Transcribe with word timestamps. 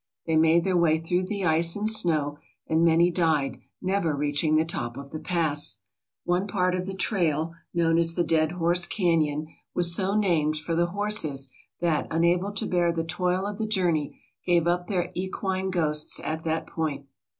They 0.25 0.35
made 0.35 0.63
their 0.63 0.75
way 0.75 0.97
through 0.97 1.27
the 1.27 1.45
ice 1.45 1.75
and 1.75 1.87
snow, 1.87 2.39
and 2.65 2.83
many 2.83 3.11
died, 3.11 3.59
never 3.83 4.15
reaching 4.15 4.55
the 4.55 4.65
top 4.65 4.97
of 4.97 5.11
the 5.11 5.19
pass. 5.19 5.77
One 6.23 6.47
part 6.47 6.73
of 6.73 6.87
the 6.87 6.95
trail, 6.95 7.53
known 7.71 7.99
as 7.99 8.15
the 8.15 8.23
Dead 8.23 8.53
Horse 8.53 8.87
Canyon, 8.87 9.53
was 9.75 9.93
so 9.93 10.15
no 10.15 10.17
OVER 10.17 10.17
THE 10.17 10.17
GOLD 10.17 10.25
SEEKERS' 10.25 10.31
TRAIL 10.31 10.35
named 10.35 10.57
for 10.57 10.75
the 10.87 10.91
horses 10.93 11.53
that, 11.81 12.07
unable 12.09 12.51
to 12.51 12.65
bear 12.65 12.91
the 12.91 13.03
toil 13.03 13.45
of 13.45 13.59
the 13.59 13.67
journey, 13.67 14.19
gave 14.43 14.65
up 14.65 14.87
their 14.87 15.11
equine 15.13 15.69
ghosts 15.69 16.19
at 16.23 16.43
that 16.45 16.65
point. 16.65 17.05